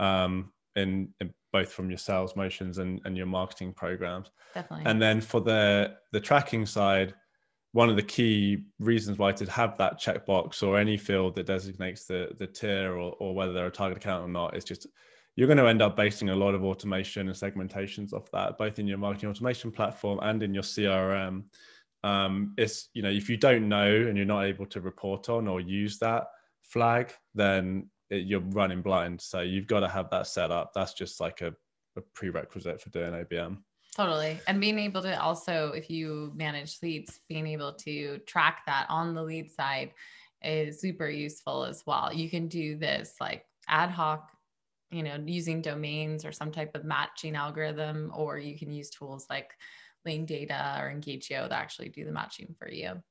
um, 0.00 0.52
in, 0.74 1.08
in 1.20 1.32
both 1.52 1.72
from 1.72 1.88
your 1.88 1.98
sales 1.98 2.34
motions 2.34 2.78
and, 2.78 3.00
and 3.04 3.16
your 3.16 3.26
marketing 3.26 3.72
programs. 3.72 4.30
Definitely. 4.54 4.86
And 4.86 5.00
then 5.00 5.20
for 5.20 5.40
the 5.40 5.94
the 6.12 6.20
tracking 6.20 6.66
side, 6.66 7.14
one 7.72 7.88
of 7.88 7.96
the 7.96 8.02
key 8.02 8.64
reasons 8.80 9.18
why 9.18 9.30
to 9.32 9.48
have 9.50 9.78
that 9.78 10.00
checkbox 10.00 10.64
or 10.64 10.78
any 10.78 10.96
field 10.96 11.36
that 11.36 11.46
designates 11.46 12.06
the 12.06 12.30
the 12.38 12.46
tier 12.46 12.96
or, 12.96 13.14
or 13.20 13.34
whether 13.34 13.52
they're 13.52 13.66
a 13.66 13.70
target 13.70 13.98
account 13.98 14.24
or 14.24 14.28
not 14.28 14.56
is 14.56 14.64
just 14.64 14.88
you're 15.36 15.46
going 15.46 15.58
to 15.58 15.66
end 15.66 15.82
up 15.82 15.96
basing 15.96 16.30
a 16.30 16.36
lot 16.36 16.54
of 16.54 16.64
automation 16.64 17.28
and 17.28 17.36
segmentations 17.36 18.12
off 18.12 18.30
that, 18.32 18.58
both 18.58 18.78
in 18.78 18.86
your 18.86 18.98
marketing 18.98 19.30
automation 19.30 19.70
platform 19.70 20.18
and 20.22 20.42
in 20.42 20.52
your 20.52 20.62
CRM. 20.62 21.44
Um, 22.02 22.54
it's 22.56 22.88
you 22.94 23.02
know 23.02 23.10
if 23.10 23.28
you 23.28 23.36
don't 23.36 23.68
know 23.68 23.86
and 23.86 24.16
you're 24.16 24.26
not 24.26 24.44
able 24.44 24.66
to 24.66 24.80
report 24.80 25.28
on 25.28 25.46
or 25.46 25.60
use 25.60 25.98
that 25.98 26.28
flag, 26.62 27.12
then 27.34 27.88
it, 28.10 28.26
you're 28.26 28.40
running 28.40 28.82
blind. 28.82 29.20
So 29.20 29.40
you've 29.40 29.66
got 29.66 29.80
to 29.80 29.88
have 29.88 30.10
that 30.10 30.26
set 30.26 30.50
up. 30.50 30.72
That's 30.74 30.94
just 30.94 31.20
like 31.20 31.40
a, 31.42 31.54
a 31.96 32.00
prerequisite 32.14 32.80
for 32.80 32.90
doing 32.90 33.12
ABM. 33.12 33.58
Totally. 33.96 34.38
And 34.46 34.60
being 34.60 34.78
able 34.78 35.02
to 35.02 35.20
also, 35.20 35.72
if 35.72 35.90
you 35.90 36.32
manage 36.34 36.78
leads, 36.82 37.20
being 37.28 37.46
able 37.46 37.72
to 37.74 38.18
track 38.18 38.62
that 38.66 38.86
on 38.88 39.14
the 39.14 39.22
lead 39.22 39.50
side 39.50 39.92
is 40.42 40.80
super 40.80 41.08
useful 41.08 41.64
as 41.64 41.82
well. 41.86 42.12
You 42.12 42.30
can 42.30 42.48
do 42.48 42.76
this 42.76 43.14
like 43.20 43.44
ad 43.68 43.90
hoc 43.90 44.30
you 44.90 45.02
know, 45.02 45.16
using 45.24 45.62
domains 45.62 46.24
or 46.24 46.32
some 46.32 46.50
type 46.50 46.74
of 46.74 46.84
matching 46.84 47.36
algorithm, 47.36 48.12
or 48.14 48.38
you 48.38 48.58
can 48.58 48.72
use 48.72 48.90
tools 48.90 49.26
like 49.30 49.52
LeanData 50.06 50.80
or 50.80 50.92
Engagio 50.92 51.48
that 51.48 51.52
actually 51.52 51.88
do 51.88 52.04
the 52.04 52.12
matching 52.12 52.54
for 52.58 52.68
you. 52.68 53.02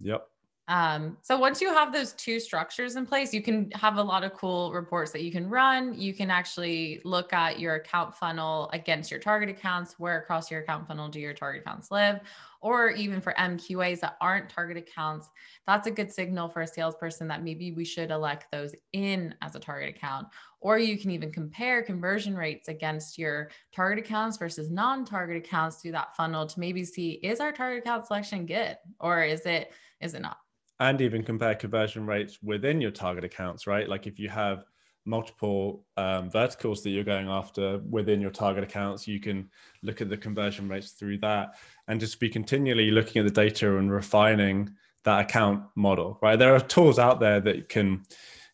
Yep. 0.00 0.26
Um, 0.68 1.18
so 1.22 1.38
once 1.38 1.60
you 1.60 1.70
have 1.70 1.92
those 1.92 2.12
two 2.12 2.38
structures 2.38 2.96
in 2.96 3.04
place, 3.04 3.34
you 3.34 3.42
can 3.42 3.70
have 3.72 3.96
a 3.96 4.02
lot 4.02 4.22
of 4.22 4.32
cool 4.32 4.72
reports 4.72 5.10
that 5.10 5.22
you 5.22 5.32
can 5.32 5.50
run. 5.50 5.92
You 5.98 6.14
can 6.14 6.30
actually 6.30 7.00
look 7.04 7.32
at 7.32 7.58
your 7.58 7.74
account 7.74 8.14
funnel 8.14 8.70
against 8.72 9.10
your 9.10 9.18
target 9.18 9.48
accounts, 9.48 9.98
where 9.98 10.18
across 10.18 10.50
your 10.50 10.60
account 10.60 10.86
funnel 10.86 11.08
do 11.08 11.18
your 11.18 11.34
target 11.34 11.62
accounts 11.62 11.90
live, 11.90 12.20
or 12.62 12.90
even 12.90 13.20
for 13.20 13.34
MQAs 13.38 14.00
that 14.00 14.16
aren't 14.20 14.48
target 14.48 14.76
accounts. 14.76 15.28
That's 15.66 15.86
a 15.86 15.90
good 15.90 16.10
signal 16.10 16.48
for 16.48 16.62
a 16.62 16.66
salesperson 16.66 17.28
that 17.28 17.42
maybe 17.42 17.72
we 17.72 17.84
should 17.84 18.10
elect 18.10 18.46
those 18.50 18.74
in 18.92 19.34
as 19.42 19.54
a 19.54 19.60
target 19.60 19.94
account. 19.96 20.28
Or 20.60 20.78
you 20.78 20.96
can 20.96 21.10
even 21.10 21.32
compare 21.32 21.82
conversion 21.82 22.36
rates 22.36 22.68
against 22.68 23.18
your 23.18 23.50
target 23.74 24.04
accounts 24.04 24.38
versus 24.38 24.70
non-target 24.70 25.36
accounts 25.36 25.76
through 25.76 25.92
that 25.92 26.16
funnel 26.16 26.46
to 26.46 26.60
maybe 26.60 26.84
see 26.84 27.12
is 27.22 27.40
our 27.40 27.52
target 27.52 27.82
account 27.82 28.06
selection 28.06 28.46
good 28.46 28.76
or 29.00 29.24
is 29.24 29.44
it 29.44 29.72
is 30.00 30.14
it 30.14 30.22
not? 30.22 30.38
and 30.80 31.00
even 31.00 31.22
compare 31.22 31.54
conversion 31.54 32.06
rates 32.06 32.38
within 32.42 32.80
your 32.80 32.90
target 32.90 33.22
accounts, 33.22 33.68
right? 33.68 33.88
Like 33.88 34.08
if 34.08 34.18
you 34.18 34.28
have 34.28 34.64
multiple 35.04 35.84
um, 35.96 36.30
verticals 36.30 36.82
that 36.82 36.90
you're 36.90 37.04
going 37.04 37.28
after 37.28 37.78
within 37.90 38.20
your 38.20 38.30
target 38.30 38.64
accounts, 38.64 39.08
you 39.08 39.20
can 39.20 39.48
look 39.82 40.00
at 40.00 40.08
the 40.08 40.16
conversion 40.16 40.68
rates 40.68 40.92
through 40.92 41.18
that 41.18 41.56
and 41.88 42.00
just 42.00 42.20
be 42.20 42.28
continually 42.28 42.90
looking 42.90 43.20
at 43.20 43.26
the 43.26 43.42
data 43.42 43.76
and 43.78 43.90
refining 43.90 44.70
that 45.04 45.20
account 45.20 45.64
model, 45.74 46.18
right? 46.22 46.38
There 46.38 46.54
are 46.54 46.60
tools 46.60 46.98
out 46.98 47.20
there 47.20 47.40
that 47.40 47.68
can 47.68 48.04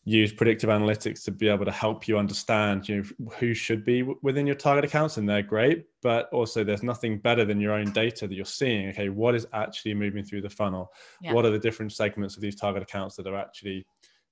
use 0.05 0.33
predictive 0.33 0.69
analytics 0.69 1.23
to 1.23 1.31
be 1.31 1.47
able 1.47 1.65
to 1.65 1.71
help 1.71 2.07
you 2.07 2.17
understand 2.17 2.87
you 2.89 2.97
know, 2.97 3.31
who 3.37 3.53
should 3.53 3.85
be 3.85 4.01
within 4.23 4.47
your 4.47 4.55
target 4.55 4.83
accounts 4.85 5.17
and 5.17 5.29
they're 5.29 5.43
great 5.43 5.85
but 6.01 6.29
also 6.33 6.63
there's 6.63 6.81
nothing 6.81 7.19
better 7.19 7.45
than 7.45 7.59
your 7.59 7.73
own 7.73 7.91
data 7.91 8.27
that 8.27 8.33
you're 8.33 8.45
seeing 8.45 8.89
okay 8.89 9.09
what 9.09 9.35
is 9.35 9.45
actually 9.53 9.93
moving 9.93 10.23
through 10.23 10.41
the 10.41 10.49
funnel 10.49 10.89
yeah. 11.21 11.31
what 11.33 11.45
are 11.45 11.51
the 11.51 11.59
different 11.59 11.91
segments 11.91 12.35
of 12.35 12.41
these 12.41 12.55
target 12.55 12.81
accounts 12.81 13.15
that 13.15 13.27
are 13.27 13.37
actually 13.37 13.85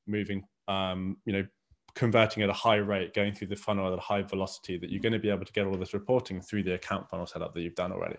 moving 0.08 0.42
um, 0.68 1.18
you 1.26 1.34
know 1.34 1.46
converting 1.98 2.44
at 2.44 2.50
a 2.50 2.54
high 2.54 2.76
rate 2.76 3.14
going 3.14 3.34
through 3.34 3.48
the 3.48 3.56
funnel 3.56 3.92
at 3.92 3.98
a 3.98 4.02
high 4.02 4.22
velocity 4.22 4.78
that 4.78 4.90
you're 4.90 5.02
going 5.02 5.14
to 5.14 5.20
be 5.20 5.30
able 5.30 5.46
to 5.46 5.52
get 5.52 5.66
all 5.66 5.76
this 5.76 5.94
reporting 5.94 6.40
through 6.40 6.64
the 6.64 6.74
account 6.74 7.10
funnel 7.10 7.26
setup 7.26 7.54
that 7.54 7.62
you've 7.62 7.76
done 7.76 7.92
already 7.92 8.18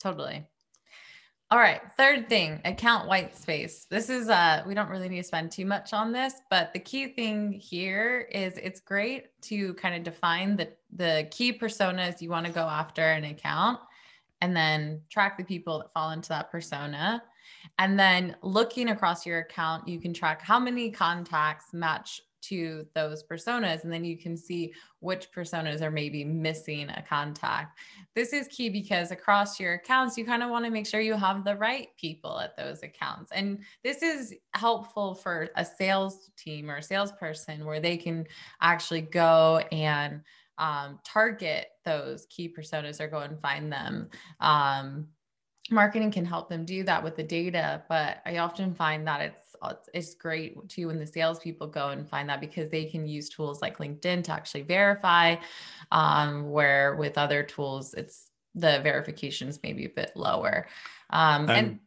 totally 0.00 0.44
all 1.50 1.58
right, 1.58 1.80
third 1.96 2.28
thing, 2.28 2.60
account 2.66 3.08
white 3.08 3.34
space. 3.34 3.86
This 3.88 4.10
is 4.10 4.28
uh 4.28 4.62
we 4.66 4.74
don't 4.74 4.90
really 4.90 5.08
need 5.08 5.22
to 5.22 5.24
spend 5.24 5.50
too 5.50 5.64
much 5.64 5.94
on 5.94 6.12
this, 6.12 6.34
but 6.50 6.74
the 6.74 6.78
key 6.78 7.08
thing 7.14 7.52
here 7.52 8.28
is 8.30 8.58
it's 8.58 8.80
great 8.80 9.28
to 9.42 9.72
kind 9.74 9.94
of 9.94 10.02
define 10.02 10.56
the 10.56 10.68
the 10.92 11.26
key 11.30 11.58
personas 11.58 12.20
you 12.20 12.28
want 12.28 12.44
to 12.44 12.52
go 12.52 12.60
after 12.60 13.02
an 13.02 13.24
account 13.24 13.80
and 14.42 14.54
then 14.54 15.00
track 15.08 15.38
the 15.38 15.44
people 15.44 15.78
that 15.78 15.92
fall 15.94 16.10
into 16.10 16.28
that 16.28 16.50
persona. 16.50 17.22
And 17.78 17.98
then 17.98 18.36
looking 18.42 18.90
across 18.90 19.24
your 19.24 19.38
account, 19.38 19.88
you 19.88 19.98
can 20.00 20.12
track 20.12 20.42
how 20.42 20.58
many 20.58 20.90
contacts 20.90 21.72
match 21.72 22.20
to 22.42 22.86
those 22.94 23.22
personas 23.22 23.84
and 23.84 23.92
then 23.92 24.04
you 24.04 24.16
can 24.16 24.36
see 24.36 24.72
which 25.00 25.30
personas 25.32 25.82
are 25.82 25.90
maybe 25.90 26.24
missing 26.24 26.88
a 26.90 27.02
contact. 27.02 27.78
This 28.14 28.32
is 28.32 28.48
key 28.48 28.68
because 28.68 29.10
across 29.10 29.58
your 29.58 29.74
accounts 29.74 30.16
you 30.16 30.24
kind 30.24 30.42
of 30.42 30.50
want 30.50 30.64
to 30.64 30.70
make 30.70 30.86
sure 30.86 31.00
you 31.00 31.14
have 31.14 31.44
the 31.44 31.56
right 31.56 31.88
people 31.98 32.40
at 32.40 32.56
those 32.56 32.82
accounts. 32.82 33.32
And 33.32 33.60
this 33.82 34.02
is 34.02 34.34
helpful 34.54 35.14
for 35.14 35.48
a 35.56 35.64
sales 35.64 36.30
team 36.36 36.70
or 36.70 36.76
a 36.76 36.82
salesperson 36.82 37.64
where 37.64 37.80
they 37.80 37.96
can 37.96 38.26
actually 38.60 39.02
go 39.02 39.58
and 39.72 40.22
um, 40.58 40.98
target 41.04 41.68
those 41.84 42.26
key 42.30 42.48
personas 42.48 43.00
or 43.00 43.08
go 43.08 43.18
and 43.18 43.40
find 43.40 43.72
them. 43.72 44.08
Um, 44.40 45.08
marketing 45.70 46.10
can 46.10 46.24
help 46.24 46.48
them 46.48 46.64
do 46.64 46.82
that 46.82 47.02
with 47.02 47.16
the 47.16 47.22
data 47.22 47.82
but 47.88 48.18
i 48.24 48.38
often 48.38 48.74
find 48.74 49.06
that 49.06 49.20
it's 49.20 49.47
it's 49.94 50.14
great 50.14 50.68
too 50.68 50.86
when 50.88 50.98
the 50.98 51.06
salespeople 51.06 51.66
go 51.66 51.88
and 51.88 52.08
find 52.08 52.28
that 52.28 52.40
because 52.40 52.70
they 52.70 52.84
can 52.84 53.06
use 53.06 53.28
tools 53.28 53.60
like 53.60 53.78
linkedin 53.78 54.22
to 54.22 54.32
actually 54.32 54.62
verify 54.62 55.36
um, 55.92 56.50
where 56.50 56.96
with 56.96 57.18
other 57.18 57.42
tools 57.42 57.94
it's 57.94 58.30
the 58.54 58.80
verifications 58.82 59.60
maybe 59.62 59.84
a 59.84 59.90
bit 59.90 60.12
lower. 60.14 60.66
Um, 61.10 61.48
and 61.48 61.78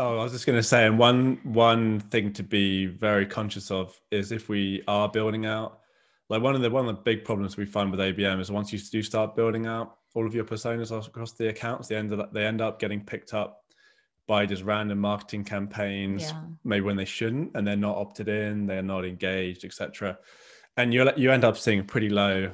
Oh, 0.00 0.18
I 0.18 0.22
was 0.22 0.32
just 0.32 0.46
going 0.46 0.58
to 0.58 0.62
say, 0.62 0.86
and 0.86 0.98
one 0.98 1.38
one 1.42 2.00
thing 2.00 2.32
to 2.32 2.42
be 2.42 2.86
very 2.86 3.26
conscious 3.26 3.70
of 3.70 4.00
is 4.10 4.32
if 4.32 4.48
we 4.48 4.82
are 4.88 5.10
building 5.10 5.44
out, 5.44 5.80
like 6.30 6.40
one 6.40 6.54
of 6.54 6.62
the 6.62 6.70
one 6.70 6.88
of 6.88 6.96
the 6.96 7.02
big 7.02 7.22
problems 7.22 7.58
we 7.58 7.66
find 7.66 7.90
with 7.90 8.00
ABM 8.00 8.40
is 8.40 8.50
once 8.50 8.72
you 8.72 8.78
do 8.78 9.02
start 9.02 9.36
building 9.36 9.66
out 9.66 9.98
all 10.14 10.26
of 10.26 10.34
your 10.34 10.44
personas 10.44 10.90
across 11.06 11.32
the 11.32 11.48
accounts, 11.48 11.88
they 11.88 11.96
end 11.96 12.14
up 12.14 12.32
they 12.32 12.46
end 12.46 12.62
up 12.62 12.78
getting 12.78 13.04
picked 13.04 13.34
up 13.34 13.66
by 14.30 14.46
just 14.46 14.62
random 14.62 15.00
marketing 15.00 15.42
campaigns, 15.42 16.22
yeah. 16.22 16.40
maybe 16.62 16.82
when 16.82 16.94
they 16.94 17.04
shouldn't, 17.04 17.50
and 17.56 17.66
they're 17.66 17.74
not 17.74 17.96
opted 17.96 18.28
in, 18.28 18.64
they're 18.64 18.80
not 18.80 19.04
engaged, 19.04 19.64
etc. 19.64 20.16
And 20.76 20.94
you 20.94 21.10
you 21.16 21.32
end 21.32 21.44
up 21.44 21.56
seeing 21.56 21.80
a 21.80 21.84
pretty 21.84 22.08
low 22.08 22.52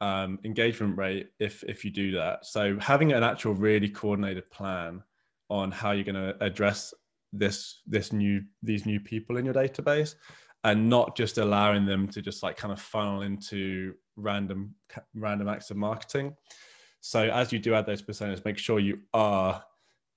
um, 0.00 0.40
engagement 0.44 0.98
rate 0.98 1.28
if 1.38 1.62
if 1.62 1.84
you 1.84 1.92
do 1.92 2.10
that. 2.12 2.44
So 2.44 2.76
having 2.80 3.12
an 3.12 3.22
actual 3.22 3.54
really 3.54 3.88
coordinated 3.88 4.50
plan 4.50 5.02
on 5.48 5.70
how 5.70 5.92
you're 5.92 6.10
going 6.12 6.16
to 6.16 6.34
address 6.44 6.92
this 7.32 7.82
this 7.86 8.12
new 8.12 8.42
these 8.64 8.84
new 8.84 8.98
people 8.98 9.36
in 9.36 9.44
your 9.44 9.54
database 9.54 10.16
and 10.64 10.88
not 10.88 11.16
just 11.16 11.38
allowing 11.38 11.86
them 11.86 12.08
to 12.08 12.20
just 12.20 12.42
like 12.42 12.56
kind 12.56 12.72
of 12.72 12.80
funnel 12.80 13.22
into 13.22 13.94
random 14.16 14.74
random 15.14 15.48
acts 15.48 15.70
of 15.70 15.76
marketing 15.76 16.34
so 17.02 17.28
as 17.28 17.52
you 17.52 17.58
do 17.58 17.74
add 17.74 17.84
those 17.84 18.00
personas, 18.00 18.44
make 18.44 18.56
sure 18.58 18.78
you 18.78 19.00
are, 19.12 19.62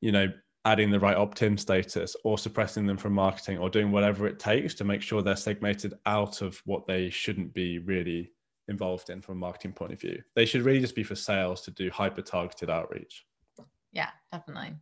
you 0.02 0.12
know, 0.12 0.28
adding 0.66 0.90
the 0.90 1.00
right 1.00 1.16
opt-in 1.16 1.58
status 1.58 2.16
or 2.24 2.38
suppressing 2.38 2.88
them 2.88 2.98
from 2.98 3.14
marketing 3.14 3.60
or 3.60 3.70
doing 3.70 3.92
whatever 3.92 4.28
it 4.28 4.40
takes 4.40 4.74
to 4.74 4.84
make 4.84 5.02
sure 5.02 5.22
they're 5.22 5.36
segmented 5.36 5.94
out 6.08 6.42
of 6.42 6.60
what 6.66 6.88
they 6.88 7.10
shouldn't 7.10 7.54
be 7.54 7.80
really 7.80 8.32
involved 8.68 9.12
in 9.12 9.22
from 9.22 9.38
a 9.38 9.40
marketing 9.40 9.72
point 9.72 9.94
of 9.94 10.02
view. 10.02 10.22
They 10.36 10.46
should 10.46 10.64
really 10.64 10.80
just 10.80 10.96
be 10.96 11.04
for 11.04 11.16
sales 11.16 11.62
to 11.62 11.72
do 11.72 11.92
hyper 11.92 12.24
targeted 12.24 12.72
outreach. 12.72 13.26
Yeah, 13.92 14.10
definitely. 14.32 14.74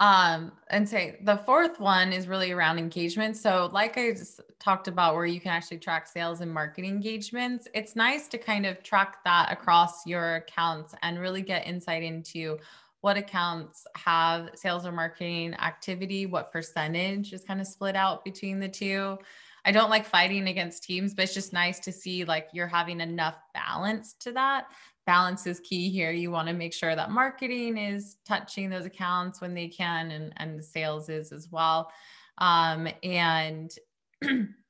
Um, 0.00 0.52
and 0.68 0.88
say 0.88 1.18
the 1.22 1.38
fourth 1.38 1.78
one 1.80 2.12
is 2.12 2.26
really 2.26 2.50
around 2.50 2.78
engagement. 2.78 3.36
So, 3.36 3.70
like 3.72 3.96
I 3.96 4.10
just 4.10 4.40
talked 4.58 4.88
about, 4.88 5.14
where 5.14 5.24
you 5.24 5.40
can 5.40 5.52
actually 5.52 5.78
track 5.78 6.08
sales 6.08 6.40
and 6.40 6.52
marketing 6.52 6.90
engagements, 6.90 7.68
it's 7.74 7.94
nice 7.94 8.26
to 8.28 8.38
kind 8.38 8.66
of 8.66 8.82
track 8.82 9.24
that 9.24 9.52
across 9.52 10.04
your 10.04 10.36
accounts 10.36 10.94
and 11.02 11.20
really 11.20 11.42
get 11.42 11.66
insight 11.66 12.02
into 12.02 12.58
what 13.04 13.18
accounts 13.18 13.86
have 13.96 14.48
sales 14.54 14.86
or 14.86 14.92
marketing 14.92 15.52
activity, 15.54 16.24
what 16.24 16.50
percentage 16.50 17.34
is 17.34 17.44
kind 17.44 17.60
of 17.60 17.66
split 17.66 17.94
out 17.94 18.24
between 18.24 18.58
the 18.58 18.68
two. 18.68 19.18
I 19.66 19.72
don't 19.72 19.90
like 19.90 20.06
fighting 20.06 20.48
against 20.48 20.84
teams, 20.84 21.12
but 21.12 21.24
it's 21.24 21.34
just 21.34 21.52
nice 21.52 21.78
to 21.80 21.92
see 21.92 22.24
like 22.24 22.48
you're 22.54 22.66
having 22.66 23.02
enough 23.02 23.36
balance 23.52 24.14
to 24.20 24.32
that 24.32 24.68
balance 25.06 25.46
is 25.46 25.60
key 25.60 25.90
here. 25.90 26.10
You 26.12 26.30
want 26.30 26.48
to 26.48 26.54
make 26.54 26.72
sure 26.72 26.96
that 26.96 27.10
marketing 27.10 27.76
is 27.76 28.16
touching 28.26 28.70
those 28.70 28.86
accounts 28.86 29.40
when 29.40 29.54
they 29.54 29.68
can, 29.68 30.10
and, 30.10 30.32
and 30.38 30.58
the 30.58 30.62
sales 30.62 31.08
is 31.08 31.32
as 31.32 31.48
well. 31.50 31.90
Um, 32.38 32.88
and 33.02 33.70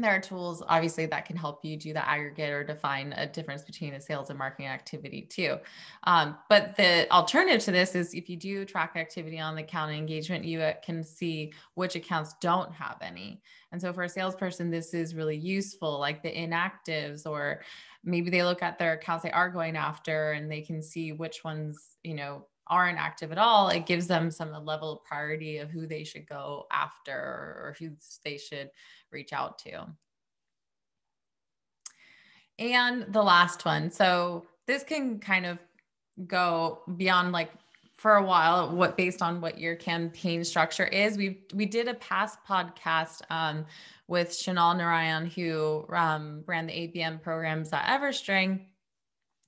there 0.00 0.14
are 0.14 0.20
tools 0.20 0.62
obviously 0.68 1.06
that 1.06 1.24
can 1.24 1.36
help 1.36 1.64
you 1.64 1.76
do 1.76 1.92
the 1.92 2.08
aggregate 2.08 2.50
or 2.50 2.64
define 2.64 3.12
a 3.16 3.26
difference 3.26 3.62
between 3.62 3.94
a 3.94 4.00
sales 4.00 4.30
and 4.30 4.38
marketing 4.38 4.66
activity 4.66 5.22
too. 5.22 5.56
Um, 6.04 6.36
but 6.48 6.76
the 6.76 7.10
alternative 7.10 7.62
to 7.64 7.72
this 7.72 7.94
is 7.94 8.14
if 8.14 8.28
you 8.28 8.36
do 8.36 8.64
track 8.64 8.92
activity 8.96 9.38
on 9.38 9.54
the 9.54 9.62
account 9.62 9.92
engagement 9.92 10.44
you 10.44 10.60
uh, 10.60 10.74
can 10.84 11.02
see 11.02 11.52
which 11.74 11.96
accounts 11.96 12.34
don't 12.40 12.72
have 12.72 12.96
any. 13.02 13.42
And 13.72 13.80
so 13.80 13.92
for 13.92 14.02
a 14.02 14.08
salesperson 14.08 14.70
this 14.70 14.94
is 14.94 15.14
really 15.14 15.36
useful 15.36 15.98
like 15.98 16.22
the 16.22 16.32
inactives 16.32 17.26
or 17.26 17.62
maybe 18.04 18.30
they 18.30 18.42
look 18.42 18.62
at 18.62 18.78
their 18.78 18.94
accounts 18.94 19.22
they 19.22 19.30
are 19.30 19.50
going 19.50 19.76
after 19.76 20.32
and 20.32 20.50
they 20.50 20.62
can 20.62 20.82
see 20.82 21.12
which 21.12 21.44
ones 21.44 21.96
you 22.02 22.14
know 22.14 22.46
aren't 22.70 22.98
active 22.98 23.32
at 23.32 23.38
all 23.38 23.68
it 23.68 23.84
gives 23.84 24.06
them 24.06 24.30
some 24.30 24.52
level 24.64 24.92
of 24.92 25.04
priority 25.04 25.58
of 25.58 25.70
who 25.70 25.86
they 25.86 26.04
should 26.04 26.26
go 26.26 26.66
after 26.72 27.12
or 27.12 27.76
who 27.78 27.90
they 28.24 28.38
should 28.38 28.70
reach 29.10 29.32
out 29.32 29.58
to. 29.58 29.86
And 32.58 33.06
the 33.12 33.22
last 33.22 33.64
one 33.64 33.90
so 33.90 34.46
this 34.66 34.82
can 34.82 35.18
kind 35.18 35.46
of 35.46 35.58
go 36.26 36.82
beyond 36.96 37.32
like 37.32 37.50
for 37.96 38.16
a 38.16 38.22
while 38.22 38.74
what 38.74 38.96
based 38.96 39.20
on 39.20 39.40
what 39.40 39.58
your 39.58 39.76
campaign 39.76 40.44
structure 40.44 40.86
is. 40.86 41.16
We 41.16 41.40
we 41.54 41.66
did 41.66 41.88
a 41.88 41.94
past 41.94 42.38
podcast 42.48 43.22
um, 43.30 43.66
with 44.08 44.34
Chanel 44.34 44.74
Narayan 44.74 45.26
who 45.26 45.86
um, 45.90 46.42
ran 46.46 46.66
the 46.66 46.72
ABM 46.72 47.22
programs 47.22 47.72
at 47.72 47.86
Everstring. 47.86 48.66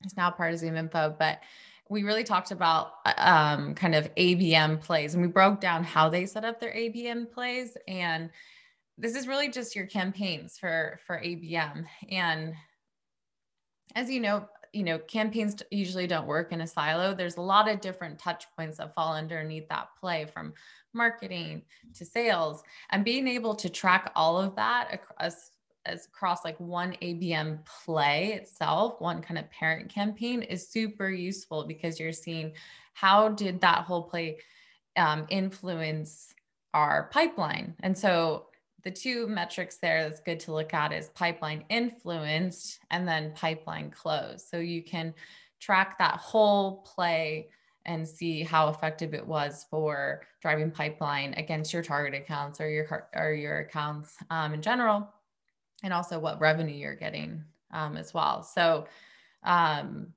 He's 0.02 0.16
now 0.16 0.30
part 0.30 0.54
of 0.54 0.60
ZoomInfo 0.60 1.18
but 1.18 1.40
we 1.92 2.02
really 2.02 2.24
talked 2.24 2.50
about 2.50 2.94
um, 3.18 3.74
kind 3.74 3.94
of 3.94 4.12
ABM 4.14 4.80
plays 4.80 5.14
and 5.14 5.22
we 5.22 5.28
broke 5.28 5.60
down 5.60 5.84
how 5.84 6.08
they 6.08 6.24
set 6.24 6.44
up 6.44 6.58
their 6.58 6.72
ABM 6.72 7.30
plays 7.30 7.76
and 7.86 8.30
this 8.98 9.14
is 9.14 9.28
really 9.28 9.48
just 9.48 9.76
your 9.76 9.86
campaigns 9.86 10.58
for 10.58 10.98
for 11.06 11.18
ABM. 11.18 11.84
And 12.10 12.54
as 13.94 14.10
you 14.10 14.20
know, 14.20 14.48
you 14.72 14.84
know, 14.84 14.98
campaigns 14.98 15.56
usually 15.70 16.06
don't 16.06 16.26
work 16.26 16.52
in 16.52 16.62
a 16.62 16.66
silo. 16.66 17.14
There's 17.14 17.36
a 17.36 17.42
lot 17.42 17.68
of 17.68 17.80
different 17.80 18.18
touch 18.18 18.46
points 18.56 18.78
that 18.78 18.94
fall 18.94 19.14
underneath 19.14 19.68
that 19.68 19.88
play 20.00 20.26
from 20.32 20.54
marketing 20.94 21.62
to 21.94 22.04
sales 22.04 22.62
and 22.90 23.04
being 23.04 23.28
able 23.28 23.54
to 23.56 23.68
track 23.68 24.12
all 24.14 24.38
of 24.38 24.56
that 24.56 24.88
across 24.92 25.50
as 25.86 26.06
across 26.06 26.44
like 26.44 26.58
one 26.60 26.96
ABM 27.02 27.64
play 27.84 28.34
itself, 28.34 29.00
one 29.00 29.20
kind 29.22 29.38
of 29.38 29.50
parent 29.50 29.88
campaign 29.88 30.42
is 30.42 30.68
super 30.68 31.10
useful 31.10 31.64
because 31.64 31.98
you're 31.98 32.12
seeing 32.12 32.52
how 32.94 33.28
did 33.28 33.60
that 33.60 33.84
whole 33.84 34.02
play 34.02 34.38
um, 34.96 35.26
influence 35.30 36.34
our 36.74 37.08
pipeline. 37.12 37.74
And 37.80 37.96
so 37.96 38.46
the 38.84 38.90
two 38.90 39.26
metrics 39.28 39.76
there 39.76 40.08
that's 40.08 40.20
good 40.20 40.40
to 40.40 40.52
look 40.52 40.74
at 40.74 40.92
is 40.92 41.08
pipeline 41.10 41.64
influenced 41.68 42.80
and 42.90 43.06
then 43.06 43.32
pipeline 43.34 43.90
closed. 43.90 44.48
So 44.48 44.58
you 44.58 44.82
can 44.82 45.14
track 45.60 45.98
that 45.98 46.16
whole 46.16 46.78
play 46.82 47.48
and 47.84 48.06
see 48.06 48.42
how 48.42 48.68
effective 48.68 49.14
it 49.14 49.26
was 49.26 49.66
for 49.70 50.22
driving 50.40 50.70
pipeline 50.70 51.34
against 51.34 51.72
your 51.72 51.82
target 51.82 52.14
accounts 52.14 52.60
or 52.60 52.68
your 52.68 53.08
or 53.14 53.32
your 53.32 53.60
accounts 53.60 54.16
um, 54.30 54.54
in 54.54 54.62
general, 54.62 55.08
and 55.82 55.92
also 55.92 56.18
what 56.18 56.40
revenue 56.40 56.74
you're 56.74 56.94
getting 56.94 57.44
um, 57.72 57.96
as 57.96 58.14
well. 58.14 58.42
So 58.42 58.86
um, 59.42 60.08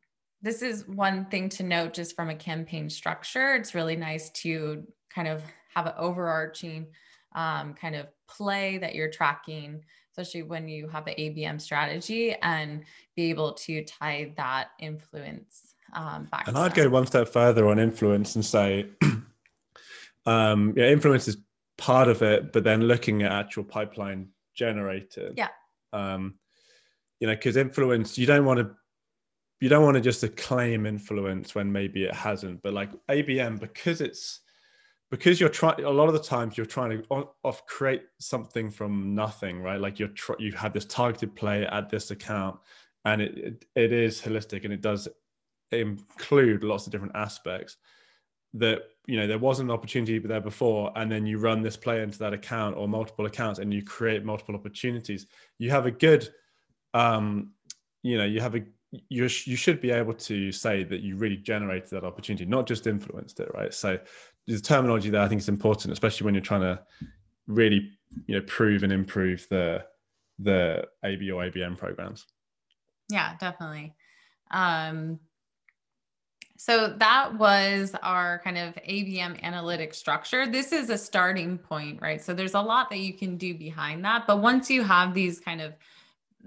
this 0.41 0.61
is 0.61 0.87
one 0.87 1.25
thing 1.25 1.49
to 1.49 1.63
note 1.63 1.93
just 1.93 2.15
from 2.15 2.29
a 2.29 2.35
campaign 2.35 2.89
structure. 2.89 3.55
It's 3.55 3.73
really 3.73 3.95
nice 3.95 4.29
to 4.31 4.85
kind 5.09 5.27
of 5.27 5.41
have 5.73 5.87
an 5.87 5.93
overarching 5.97 6.87
um, 7.33 7.73
kind 7.73 7.95
of 7.95 8.07
play 8.27 8.77
that 8.77 8.95
you're 8.95 9.09
tracking, 9.09 9.83
especially 10.11 10.43
when 10.43 10.67
you 10.67 10.87
have 10.87 11.07
an 11.07 11.15
ABM 11.17 11.59
strategy 11.59 12.35
and 12.41 12.83
be 13.15 13.29
able 13.29 13.53
to 13.53 13.83
tie 13.83 14.33
that 14.37 14.69
influence 14.79 15.75
um, 15.93 16.25
back. 16.31 16.47
And 16.47 16.57
I'd 16.57 16.73
go 16.73 16.89
one 16.89 17.07
step 17.07 17.27
further 17.27 17.67
on 17.67 17.79
influence 17.79 18.35
and 18.35 18.45
say, 18.45 18.87
um, 20.25 20.73
yeah, 20.77 20.87
influence 20.87 21.27
is 21.27 21.37
part 21.77 22.07
of 22.07 22.21
it, 22.21 22.53
but 22.53 22.63
then 22.63 22.81
looking 22.81 23.23
at 23.23 23.31
actual 23.31 23.63
pipeline 23.63 24.29
generated. 24.55 25.33
Yeah. 25.37 25.49
Um, 25.93 26.35
you 27.19 27.27
know, 27.27 27.35
because 27.35 27.55
influence, 27.55 28.17
you 28.17 28.25
don't 28.25 28.45
want 28.45 28.59
to 28.59 28.75
you 29.61 29.69
don't 29.69 29.83
want 29.83 29.95
to 29.95 30.01
just 30.01 30.23
acclaim 30.23 30.85
influence 30.85 31.55
when 31.55 31.71
maybe 31.71 32.03
it 32.03 32.13
hasn't 32.13 32.61
but 32.61 32.73
like 32.73 32.91
abm 33.09 33.59
because 33.59 34.01
it's 34.01 34.41
because 35.11 35.39
you're 35.39 35.49
trying 35.49 35.83
a 35.83 35.89
lot 35.89 36.07
of 36.07 36.13
the 36.13 36.19
times 36.19 36.57
you're 36.57 36.65
trying 36.65 37.01
to 37.01 37.27
off 37.43 37.65
create 37.65 38.03
something 38.19 38.69
from 38.69 39.15
nothing 39.15 39.61
right 39.61 39.79
like 39.79 39.97
you're 39.97 40.09
tr- 40.09 40.39
you 40.39 40.51
have 40.51 40.73
this 40.73 40.85
targeted 40.85 41.35
play 41.35 41.65
at 41.65 41.89
this 41.89 42.11
account 42.11 42.59
and 43.05 43.21
it, 43.21 43.37
it, 43.37 43.65
it 43.75 43.91
is 43.91 44.21
holistic 44.21 44.65
and 44.65 44.73
it 44.73 44.81
does 44.81 45.07
include 45.71 46.63
lots 46.63 46.85
of 46.85 46.91
different 46.91 47.15
aspects 47.15 47.77
that 48.55 48.83
you 49.05 49.17
know 49.17 49.27
there 49.27 49.39
wasn't 49.39 49.69
an 49.69 49.73
opportunity 49.73 50.17
there 50.19 50.41
before 50.41 50.91
and 50.95 51.11
then 51.11 51.25
you 51.25 51.37
run 51.37 51.61
this 51.61 51.77
play 51.77 52.01
into 52.01 52.17
that 52.17 52.33
account 52.33 52.75
or 52.75 52.87
multiple 52.87 53.25
accounts 53.25 53.59
and 53.59 53.73
you 53.73 53.83
create 53.83 54.25
multiple 54.25 54.55
opportunities 54.55 55.27
you 55.59 55.69
have 55.69 55.85
a 55.85 55.91
good 55.91 56.27
um 56.93 57.51
you 58.01 58.17
know 58.17 58.25
you 58.25 58.41
have 58.41 58.55
a 58.55 58.63
you 59.09 59.23
you 59.23 59.55
should 59.55 59.79
be 59.81 59.91
able 59.91 60.13
to 60.13 60.51
say 60.51 60.83
that 60.83 61.01
you 61.01 61.17
really 61.17 61.37
generated 61.37 61.89
that 61.89 62.03
opportunity 62.03 62.45
not 62.45 62.65
just 62.65 62.87
influenced 62.87 63.39
it 63.39 63.51
right 63.53 63.73
so 63.73 63.99
the 64.47 64.59
terminology 64.59 65.09
there 65.09 65.21
I 65.21 65.27
think 65.27 65.41
is 65.41 65.49
important, 65.49 65.91
especially 65.91 66.25
when 66.25 66.33
you're 66.33 66.43
trying 66.43 66.61
to 66.61 66.79
really 67.47 67.91
you 68.27 68.35
know 68.35 68.41
prove 68.47 68.83
and 68.83 68.91
improve 68.91 69.47
the 69.49 69.85
the 70.39 70.85
AB 71.03 71.31
or 71.31 71.43
ABM 71.43 71.77
programs. 71.77 72.25
Yeah, 73.09 73.35
definitely. 73.39 73.95
Um, 74.51 75.19
so 76.57 76.93
that 76.97 77.37
was 77.37 77.95
our 78.01 78.39
kind 78.43 78.57
of 78.57 78.75
ABM 78.75 79.41
analytic 79.41 79.93
structure. 79.93 80.47
This 80.47 80.71
is 80.71 80.89
a 80.89 80.97
starting 80.97 81.57
point, 81.57 82.01
right? 82.01 82.21
So 82.21 82.33
there's 82.33 82.53
a 82.53 82.61
lot 82.61 82.89
that 82.91 82.99
you 82.99 83.13
can 83.13 83.35
do 83.35 83.53
behind 83.53 84.05
that. 84.05 84.25
But 84.25 84.41
once 84.41 84.69
you 84.69 84.81
have 84.83 85.13
these 85.13 85.39
kind 85.39 85.61
of 85.61 85.73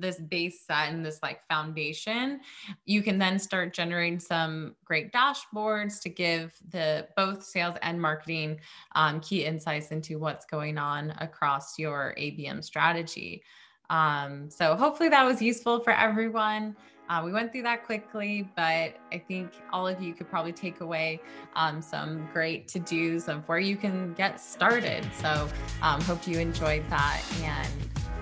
this 0.00 0.18
base 0.18 0.60
set 0.64 0.90
and 0.92 1.04
this 1.04 1.18
like 1.22 1.44
foundation 1.48 2.40
you 2.84 3.02
can 3.02 3.18
then 3.18 3.36
start 3.36 3.74
generating 3.74 4.20
some 4.20 4.76
great 4.84 5.12
dashboards 5.12 6.00
to 6.00 6.08
give 6.08 6.54
the 6.70 7.06
both 7.16 7.42
sales 7.42 7.76
and 7.82 8.00
marketing 8.00 8.60
um, 8.94 9.18
key 9.18 9.44
insights 9.44 9.90
into 9.90 10.18
what's 10.18 10.46
going 10.46 10.78
on 10.78 11.12
across 11.18 11.78
your 11.80 12.14
abm 12.16 12.62
strategy 12.62 13.42
um, 13.90 14.50
so 14.50 14.76
hopefully 14.76 15.08
that 15.08 15.24
was 15.24 15.40
useful 15.40 15.80
for 15.80 15.92
everyone 15.92 16.76
uh, 17.08 17.22
we 17.24 17.32
went 17.32 17.52
through 17.52 17.62
that 17.62 17.86
quickly, 17.86 18.48
but 18.54 18.96
I 19.12 19.22
think 19.26 19.50
all 19.72 19.86
of 19.86 20.02
you 20.02 20.12
could 20.12 20.28
probably 20.28 20.52
take 20.52 20.80
away 20.80 21.20
um, 21.56 21.80
some 21.80 22.28
great 22.32 22.68
to 22.68 22.78
dos 22.78 23.28
of 23.28 23.48
where 23.48 23.58
you 23.58 23.76
can 23.76 24.12
get 24.14 24.40
started. 24.40 25.08
So, 25.14 25.48
um, 25.80 26.00
hope 26.02 26.26
you 26.26 26.38
enjoyed 26.38 26.88
that. 26.90 27.22
And 27.42 27.72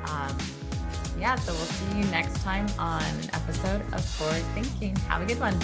um, 0.09 0.39
yeah, 1.19 1.35
so 1.35 1.53
we'll 1.53 1.63
see 1.63 1.99
you 1.99 2.05
next 2.07 2.41
time 2.43 2.67
on 2.79 3.03
an 3.03 3.31
episode 3.35 3.83
of 3.93 4.05
Forward 4.05 4.43
Thinking. 4.55 4.95
Have 5.09 5.23
a 5.23 5.27
good 5.27 5.41
one. 5.41 5.59